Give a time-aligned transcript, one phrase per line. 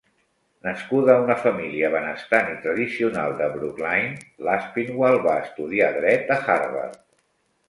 [0.67, 4.17] Nascuda a una família benestant i tradicional de Brookline,
[4.49, 6.99] l'Aspinwall va estudiar dret a Harvard.